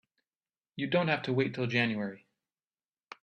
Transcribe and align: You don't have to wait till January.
You 0.77 0.87
don't 0.87 1.09
have 1.09 1.21
to 1.21 1.33
wait 1.33 1.53
till 1.53 1.67
January. 1.67 2.25